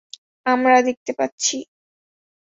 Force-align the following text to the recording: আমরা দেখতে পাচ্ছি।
আমরা 0.45 0.75
দেখতে 0.81 1.11
পাচ্ছি। 1.13 1.57